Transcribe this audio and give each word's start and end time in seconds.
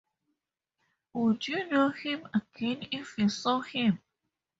Would 1.13 1.47
you 1.47 1.67
know 1.69 1.89
him 1.89 2.27
again 2.33 2.87
if 2.91 3.19
you 3.19 3.29
saw 3.29 3.61
him? 3.61 4.01